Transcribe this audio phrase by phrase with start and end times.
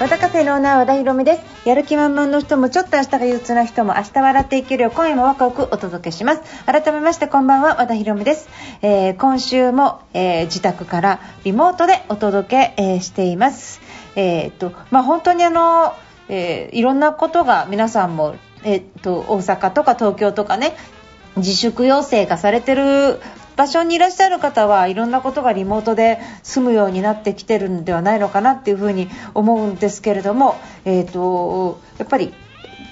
[0.00, 1.68] 和田カフェのオーナー和田博美です。
[1.68, 6.64] やる気満々の人もちょっと明日が憂鬱な人も明日笑っていけるよう今夜もワクワクお届けします。
[6.66, 8.48] 改めましてこんばんは和田博美です、
[8.80, 13.80] えー今週も、えー自宅からリモートでお届け、えーしています。
[14.14, 15.94] えっとまあ本当にあの、
[16.28, 20.76] えいろんなことが皆さんもえっと大阪とか東京とかね
[21.36, 23.18] 自粛要請がされてる
[23.58, 32.32] 場所にいらっしゃる方はいろんなことがリモートで済むようになってきてるんではないのかなっていうふうに思うんですけれども、えー、とやっぱり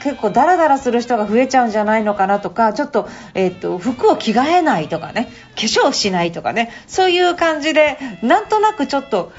[0.03, 9.33] 結構ダラダラする人が増えちゃうんじゃないのかなとかちょっと,、えー、と服を着替えないとかね化粧しないとかねそういう感じでなんとなくちょっと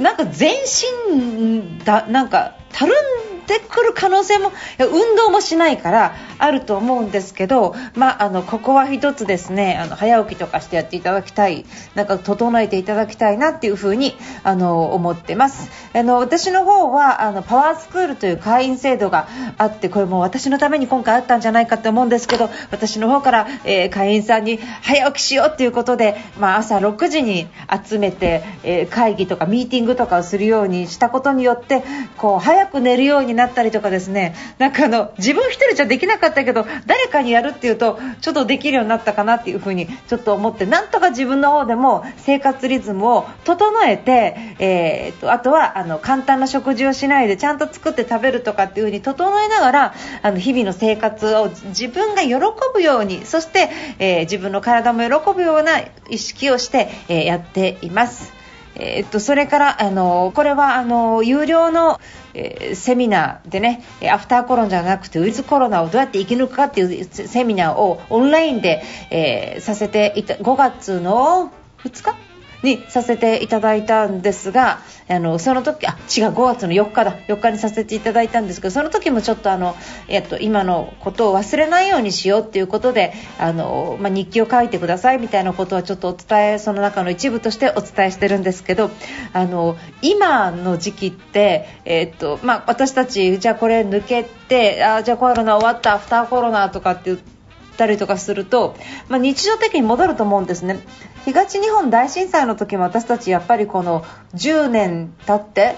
[0.00, 2.94] なんか全身だなんかたる
[3.28, 15.70] んでくる可能性も運動もしないからあると思うんですけど、まあ、あのここは一つですねあの早起きとかしてやっていただきたいなんか整えていただきたいなっていうふにあの思ってます。
[15.92, 27.48] あの私の方はあのパワースクールという会員制度があってこれも私のために今回あったんじゃないかって思うんですけど私の方から、えー会員さんに早起きしようっていうことで、まあ、朝6時に
[27.84, 31.82] 集めて、えー会議とかミーティングとかをするようにしたことによって
[32.16, 52.34] こう早く寝るようになったりとかですねなんかあの自分一人じゃできなかったけど誰かにやるっていうとちょっとできるようになったかなっていうふうにちょっと思ってなんとか自分の方でも生活リズムを整えて、えーとあとはあの簡単な食事をしないでちゃんと作って食べるとかっていうふうに整えながらあの日々の生活を自分が喜
[52.74, 58.39] ぶようにそして、えー自分の体も喜ぶような意識をして、えーやっています。
[58.74, 62.00] えっとそれからあのこれはあの有料の、
[62.34, 63.82] えーセミナーでね
[64.12, 72.29] アフターコロナじゃなくてウィズコロナをどうやって生き抜くかっていうセセミナーをオンラインで、えーさせていた5月の2日？
[72.62, 77.16] にさせていただいたんですがあのその時あ違う5月の4日だ。
[77.28, 79.76] 4日にさせていただいたんですけどその時もちょっとあの、
[80.08, 88.90] えっと、今のことを忘れないようにしようっていうことであの、まあ、日記を書いてくださいみたいなことはちょっとお伝えその中の一部としてお伝えしてるんですけど
[89.32, 97.39] あの今の時期って、えっとまあ、私たちじゃあこれ抜けてあじゃあコロナ終わったアフターコロナとかって言って
[97.80, 98.76] たりとかすると、
[99.08, 100.80] まあ、日常的に戻ると思うんですね。
[101.24, 104.04] 東日本大震災の時も私たちやっぱりこの
[104.34, 105.76] 10年経って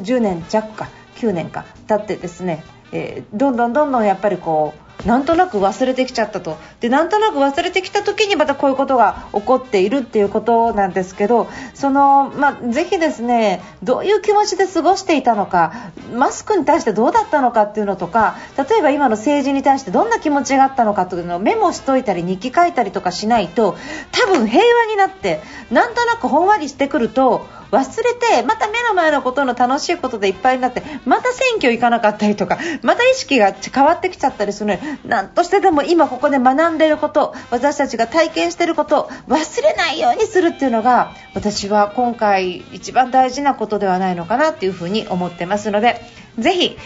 [0.00, 6.58] 10年弱か9年か経ってですね、えーどんどんどんどんやっぱりこうなんとなく忘れてきちゃったと。
[6.80, 23.76] でなんとなく忘れてきた時にまたこういうことが起こっているっていうことなんですけどその、まあ、ぜひですねどういう気持ちで過ごしていたのかマスクに対してどうだったのかっていうのとか例えば今の政治に対してどんな気持ちがあったのかというのをメモしといたり日記書いたりとかしないと
[24.12, 25.40] 多分平和になって
[25.70, 46.00] なんとなくほんわりしてくると忘れてまた目の前のことの楽しいことでいっぱいになってまた選挙行かなかったりとかまた意識が変わってきちゃったりするので何としてでも今ここで学んでいること私たちが体験していることを忘れないようにするっていうのが私は今回一番大事なことではないのかなっていうふうに思ってますので
[46.38, 46.76] ぜひ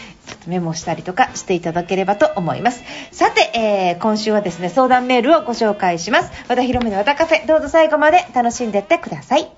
[0.47, 2.83] メモしたりとかしていただければと思います。
[3.11, 6.31] さて、えー今週はですね相談メールをご紹介します。
[6.49, 9.49] 和田博美の和田カフェどうぞ最後まで楽しんでってください。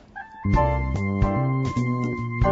[2.39, 2.43] 和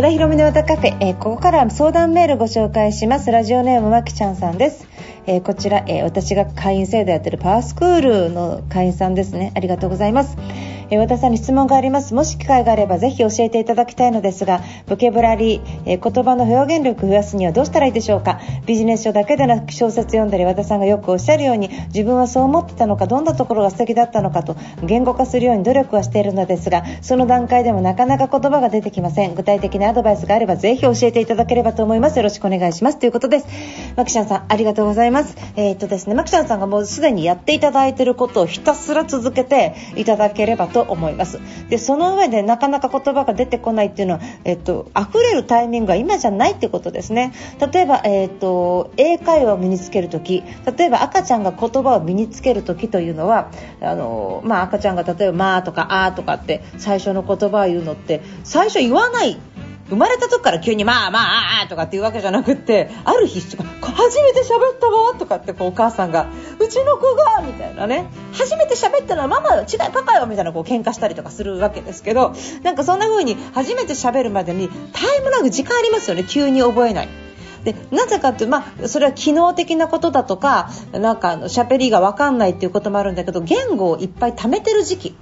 [0.00, 3.30] 田博美の歌カフェ、えーここから相談メールご紹介します。
[3.30, 4.88] ラジオネームまきちゃんさんです、
[5.26, 9.52] えーこちら、えー私が会員制度やってるパワースクールの会員さんですね。
[9.54, 10.36] ありがとうございます、
[10.92, 12.12] えー和田さんに質問があります。
[12.12, 18.40] もし機会があればぜひ教えていただきたいのですがボキャブラリー、えー言葉の表現力を増やすにはどうしたらいいでしょうか？
[18.66, 24.54] ビジネス書だけでなく小説読んだり和田さんがよくおっしゃるように自分はそう思ってたのかどんなところが素敵だったのかと
[24.84, 29.34] 言語化するように努力はしているのですがその段階でもなかなか言葉が出てきません。
[29.34, 32.16] 具体的なアドバイスがあればぜひ教えていただければと思います。
[32.18, 32.98] よろしくお願いします。
[32.98, 33.46] ということです。
[33.96, 35.36] マキちゃんさんありがとうございます。
[35.56, 41.40] えーっとですねマキちゃんさんがもうすでにやっていただいていることをひたすら続けていただければとと思います。
[41.68, 47.32] でその上でなかなか言葉が出てこないっていうのは、えっと、溢れるタイミングは今じゃないってことですね。
[47.72, 50.42] 例えば、えっと、英会話を身につける時
[50.76, 53.50] 例えば赤ちゃんが言葉を身につける時というのは
[53.80, 59.38] あの、まあ、赤ちゃんが例えば「まあ」とか「あ」とかって最初の言葉を言うのって最初言わない
[59.92, 66.28] 生まれた時から急にまあまああとかっていうわけじゃなくってある日初めて喋ったわとかってこうお母さんが
[66.58, 77.08] うちの子がみたいなね初めて喋ったのはママ違いパパよみたいなこう喧嘩したりとかするわけですけどなんかそんな風に初めて喋るまでにタイムラグ時間ありますよね急に覚えない。
[77.64, 85.16] でなぜかっていうまあ、それは機能的なことだとかなんか喋りが分かんないっていうこともあるんだけど言語をいっぱい貯めてる時期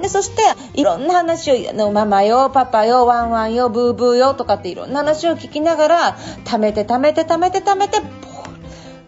[0.00, 0.42] でそして
[0.74, 7.98] いろんな話をのママよパパよワンワンよブーブーよとかっていろんな話を聞きながら貯めて貯めて貯めて貯めて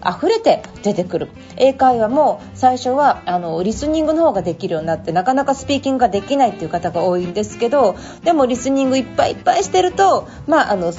[0.02, 1.28] 溢れて出てくる。
[1.56, 10.94] 英会話も最初はあのリスニングの方ができるようになってなかなかスピーキングができないっていう方が多いんですけどでもリスニングいっぱいいっぱいしてるとまああの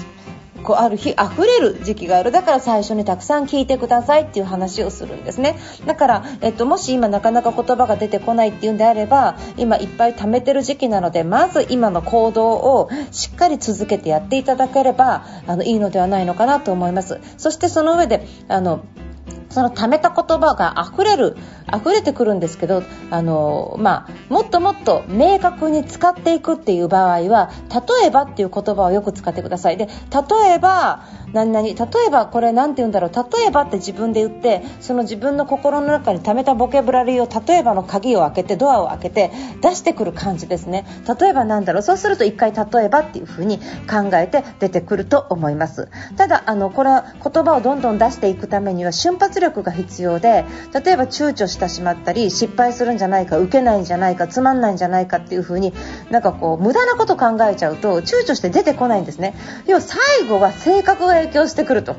[0.63, 2.31] こうある日溢れる時期がある。
[2.31, 5.57] だから最初にたくさん聞いてくださいっていう話をするんですね。
[5.85, 17.19] だから、えっと、もし今なかなか言葉が出てこないっていうんであれば今いっぱい貯めてる時期なのでまず今の行動をしっかり続けてやっていただければあのいいのではないのかなと思います。
[17.37, 18.83] そしてその上であの
[19.51, 21.37] その貯めた言葉が溢れる
[21.73, 29.77] 溢れてくるんですけどあの、まあ、もっともっと明確に使っていくっていう場合は例えばっていう言葉をよく使ってください。
[29.77, 31.03] で例えば
[31.33, 31.75] 何々例
[32.07, 33.11] えばこれ何て言うんだろう。
[33.11, 39.31] 例えばって自分で言ってその自分の心の中に貯めたボキャブラリーを例えばの鍵を開けてドアを開けて
[39.61, 40.85] 出してくる感じですね。
[41.19, 41.81] 例えばなんだろう。
[41.81, 45.89] そうすると1回例えばっていう風に考えて出てくると思います。
[46.17, 55.73] ただあのこれは言葉をどんどん出していくためには瞬発力が必要で例えば躊躇してしまったり失敗するんじゃないか受けないんじゃないかつまんないんじゃないかっていう風に
[56.09, 59.35] なんかこう無駄なこと考えちゃうと躊躇して出てこないんですね
[59.67, 61.95] 要は最後は性格が影響してくると。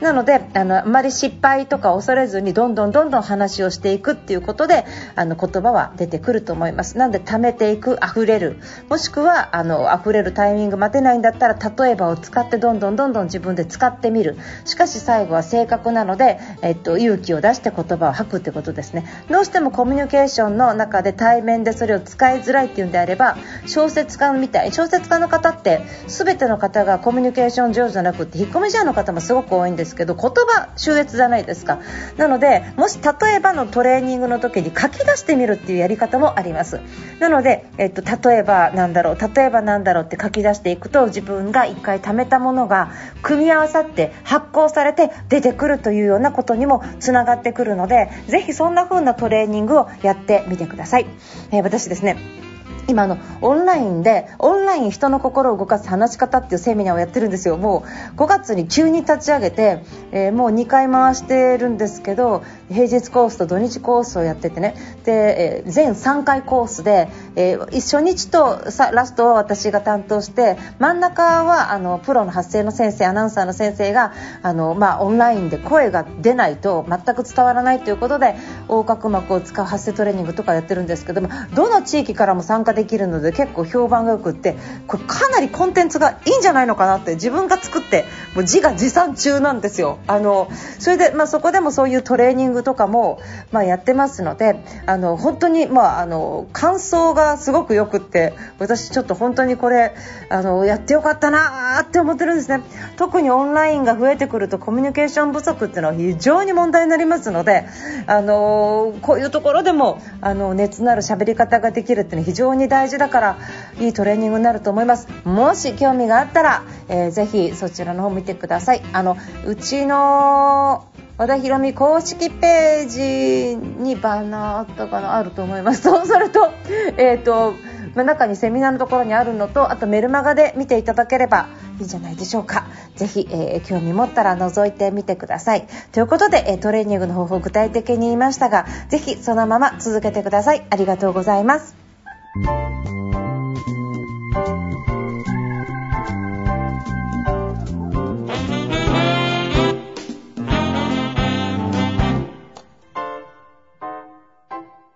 [0.00, 4.84] なのであのあまり失敗とか恐れずにどんどんどんどん話をしていくっていうことで
[5.14, 6.98] あの言葉は出てくると思います。
[6.98, 8.58] なので貯めていく溢れる。
[8.88, 14.36] もしくはあの溢れるタイミング待てないんだったら例えばを使ってどんどんどんどん自分で使ってみる。
[14.64, 19.06] しかし最後は正確なので、えっと、勇気を出して言葉を吐くってことですね。
[19.30, 31.78] どうしてもコミュニケーションの中で対面でそれを使いづらいっていうんであれば小説家みたい小説家の方って全ての方がコミュニケーション上手じゃなくて引っ込み思案の方もすごく多いんですですけど言葉秀逸じゃないですか。
[32.16, 36.80] なのでもし例えばのトレーニングの時に書き出してみるっていうやり方もあります。
[37.20, 42.90] なので、えっと、例えばなんだろう例えばなんだろうって書き出していくと自分が1回貯めたものが
[43.22, 51.06] 組み合わさって発行されて出てくるというようなことにもつながってくるのでぜひそんな風なトレーニングをやってみてください、
[51.52, 52.45] えー、私ですね
[52.88, 57.56] 今のオンラインでオンライン人の心を動かす話し方っていうセミナーをやってるんですよ。
[57.56, 57.84] も
[58.14, 64.74] う5月に急に立ち上げて、えー、もう2回回してるんですけど平日コースと土日コースをやっててね。
[65.04, 78.34] で、えー、全3回コースで、えー、初日とさラストは私が担当して真ん中はあのプロの発声の先生アナウンサーの先生があの、まあ、オンラインで声が出ないと全く伝わらないということで
[78.68, 88.04] 横隔膜を使う発声トレーニングとかやってるんですけどもどの地域からも参加できるので結構評判がよくってこれかなりコンテンツがいいんじゃないのかなって自分が作って
[88.34, 89.98] もう自画自賛中なんですよ。
[90.06, 93.20] あのそれで、まあ、そこでもそういうトレーニングとかも、
[93.52, 99.94] まあ、やってますのであの本当に、まあ、あの感想がすごくよくって私ちょっと本当にこれ
[100.28, 102.62] あのやってよかったなって思ってるんですね。
[102.96, 107.66] 特にオンラインが増えてくるとコミュニケーション不足っていうのは非常に問題になりますので
[108.06, 113.38] あのこういうところでもあの熱のある喋り方ができるっていうのは非常に大事だから
[113.78, 115.08] いいトレーニングになると思います。
[115.24, 118.82] もし興味があったら、えー、ぜひそちらの方見てください。
[118.92, 120.86] あのうちの
[121.18, 125.80] 和田博美公式ページにバナーあったかなあると思います。
[125.88, 126.50] そうすると,、
[126.98, 127.54] えーと
[127.94, 131.46] ま、中にセミナーのところにあるのとあとメルマガで見ていただければ
[131.78, 132.66] いいんじゃないでしょうか。
[132.96, 135.66] ぜひ、えー、興味持ったら覗いてみてください。
[135.92, 140.66] ということで、えトレーニングの方法を具体的に言いましたがぜひそのまま続けてください。
[140.68, 141.74] ありがとうございます。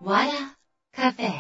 [0.03, 0.33] わら
[0.97, 1.31] カフェ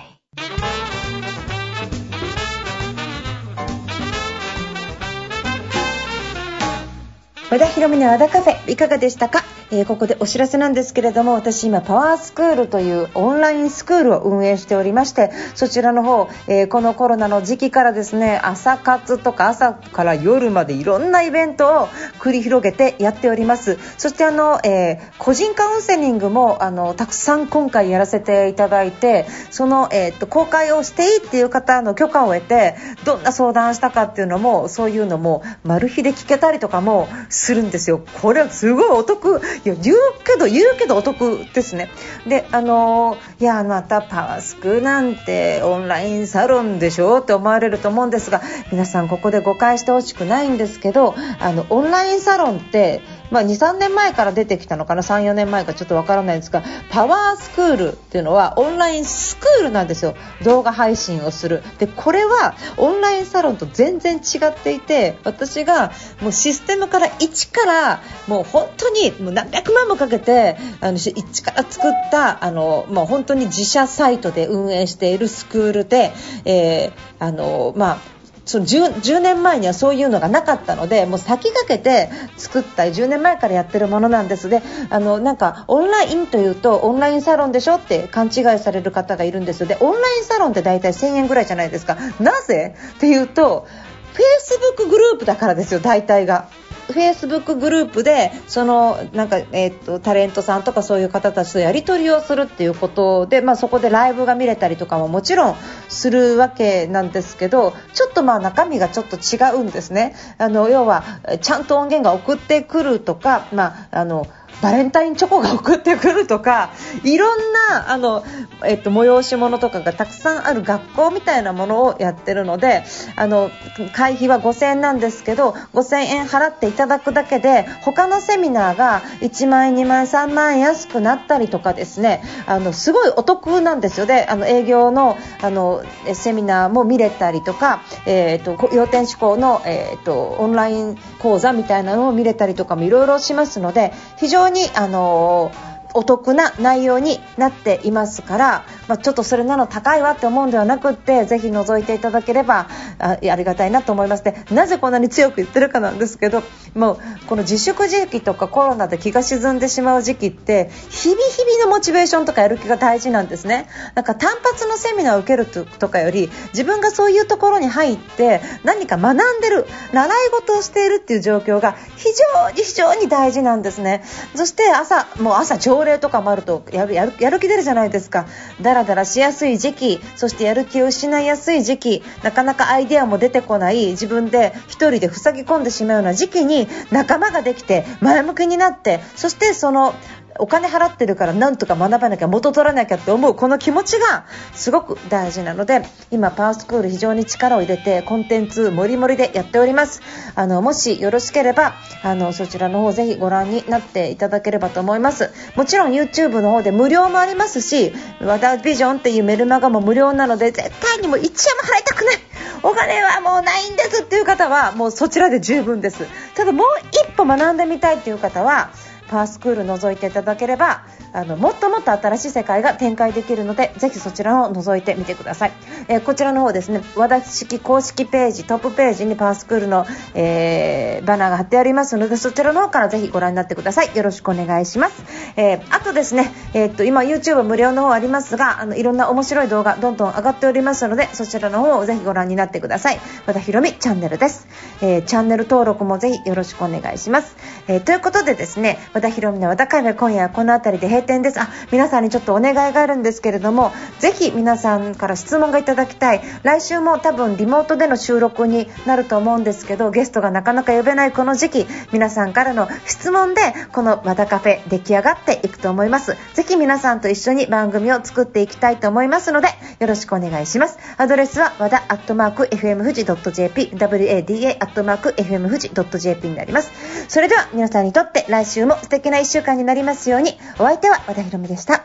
[7.50, 9.42] 和田広美の和田カフェいかがでしたか？
[9.72, 23.78] えー、ここでお知らせなんですけれども私今パワースクールというオンラインスクールを運営しておりましてそちらの方、えー、このコロナの時期からですね朝活とか朝から夜までいろんなイベントを繰り広げてやっております。
[23.96, 32.74] そしてあの、えー、個人カウンセリングもあのたくさん今回やらせていただいてその、えー、っと公開をしていいっていう方の許可を得て
[33.04, 38.00] どんな相談したかっていうのもそういうのもマル秘で聞けたりとかもするんですよ。
[38.20, 41.90] これはすごいお得いや言うけど言うけどお得ですね。
[42.26, 48.40] であのいやまたパワースクなんてオンラインサロンでしょって思われると思うんですが
[48.72, 60.14] 皆さんここで誤解してほしくないんですけどあのオンラインサロンってまあ、23年前から出てきたのかな34年前かちょっとわからないんですがパワースクールっていうのはオンラインスクールなんですよ。
[60.42, 61.62] 動画配信をする。
[61.78, 76.12] でこれはオンラインサロンと全然違っていて私がもうシステムから一からもう本当にもう何百万もかけてあの一から作ったあの、まあ、本当に自社サイトで運営しているスクールで、
[76.44, 78.19] えー、あのまあ
[78.50, 92.74] その 10, 10, 年前にはそういうのがなかったのでもう先駆けて作った10年前からやってるものなんですであのなんかオンラインというとオンラインサロンでしょって勘違いされる方がいるんですでオンラインサロンって大体1000円ぐらいじゃないですかなぜ？
[92.96, 93.68] っていうと
[94.14, 96.48] フェイスブックグループだからですよ大体が。
[96.92, 105.56] フェイスブックグループでそのなんか、えーと、タレントさんとかそういう方たちとやり取りをするっていうことで、まあ、そこでライブが見れたりとかももちろん
[105.88, 110.14] するわけなんですけどちょっとまあ中身がちょっと違うんですね。
[110.38, 111.04] あの要は
[111.40, 114.26] ちゃんと音源が送ってくるとか、まあ、あの
[114.62, 116.70] バレンタインチョコが送ってくるとか
[117.04, 118.24] いろんなあの、
[118.64, 122.84] えっと、催し物とかがたくさんある学校みたいなものをやってるので
[123.16, 123.50] あの
[123.94, 134.06] 会費は5000円なんですけど5000円払っていただくだけで他のセミナーが1万円、2万円、3万円安くなったりとかですねあのすごいお得なんですよ。
[134.06, 152.68] であの営業のあのセミナーも見れたりとか、えーと、要点思考の、えーとオンライン講座みたいなのを見れたりとかもいろいろしますので非常常にあのーお得な内容になっていますから、まあ、ちょっとそれなの高いわって思うんではなくってぜひ覗いていただければ
[152.98, 154.24] あありがたいなと思います。
[154.24, 156.42] でなぜこんなに強く言ってるかなんですけど
[156.74, 163.68] もうこの自粛時期とかコロナで気が沈んでしまう時期って日々日々のモチベーションとかやる気が大事なんですね。
[163.94, 174.04] なんか単発のセミナーを受けるとかより自分がそういうところに入って何か学んでる習い事をしているっていう状況が非常に非常に大事なんですね。
[174.34, 178.26] そして朝もう朝上朝礼とかもあるとやるやるやる気出るじゃないですか。
[178.60, 189.94] だらだらしやすい時期そしてやる気を失いやすい時期なかなかアイデアも出てこない自分で1人で塞ぎ込んでしまうような時期に仲間ができて前向きになってそしてその
[190.40, 200.00] お金払ってるからなんとか学ばなきゃ元取らなきゃって思うこの気持ちがすごく大事なので今パワースクール非常に力を入れてコンテンツもりもりでやっております。
[200.34, 205.30] あのもしよろしければあのそちらの方ぜひご覧になっていただければと思います。
[205.56, 212.16] もちろん YouTube の方で無料もありますし和田ビジョンっていうメルマガも無料なので絶対にもう1円も払いたくない。
[212.62, 216.06] お金はもうないんですっていう方はもうそちらで十分です。
[216.34, 218.70] ただもう一歩学んでみたいっていう方は
[219.10, 225.52] パワースクール覗いていただければあのもっともっと新しい世界が展開できるのでぜひそちらを覗いてみてください、
[225.88, 233.96] えー、こちらの方ですね和田式公式ページトップページにパースクールの、えー、バナーが貼ってありますのでそちらの方からぜひご覧になってください。
[233.96, 235.02] よろしくお願いします、
[235.36, 243.00] えー、あとですね、え、っと今 YouTube 無料の方ありますがあのいろんな面白い動画どんどん上がっておりますのでそちらの方をぜひご覧になってください。
[243.26, 244.46] 和田ひろみチャンネルです、
[244.82, 247.36] えチャンネル登録もぜひよろしくお願いします、
[247.66, 251.40] えということでですね和田ひろみの和田カフェ今夜はこの辺りで閉店です。
[251.40, 256.20] あ皆さんにちょっとお願いがあるんですけれどもぜひ皆さんから質問がいただきたい。
[256.42, 263.40] 来週も多分リモートでの収録になると思うんですけどゲストがなかなか呼べないこの時期皆さんからの質問で
[263.72, 266.18] この和田カフェ出来上がっていくと思います。
[266.34, 270.78] ぜひ皆さんと一緒に番組を作っていきたいと思いますのでよろしくお願いします。
[270.98, 276.70] アドレスは和田アットマーク FM 富士 .jp wada アットマーク FM 富士 .jp になります。
[277.08, 280.38] それでは皆さんにとって来週も敵な1週間になりますように。
[280.58, 281.84] お相手は和田ひろみでした。